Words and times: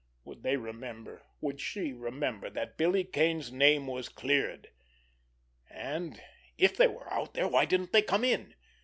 Would 0.25 0.41
they 0.41 0.57
remember, 0.57 1.21
would 1.41 1.61
she 1.61 1.93
remember 1.93 2.49
that 2.49 2.75
Billy 2.75 3.03
Kane's 3.03 3.51
name 3.51 3.85
was 3.85 4.09
cleared? 4.09 4.69
And 5.69 6.19
if 6.57 6.75
they 6.75 6.87
were 6.87 7.13
out 7.13 7.35
there, 7.35 7.47
why 7.47 7.65
didn't 7.65 7.91
they 7.91 8.01
come 8.01 8.23
in? 8.23 8.55